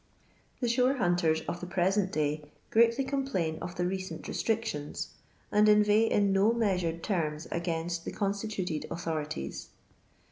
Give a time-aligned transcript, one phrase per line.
[0.61, 5.09] The shore hunters of the present day greatly com plain of the recent restrictions*
[5.51, 9.67] and inveigh in no measured terms against the constituted authorities.